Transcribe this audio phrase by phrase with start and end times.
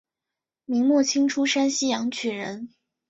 [0.65, 2.73] 明末清初山西阳曲人。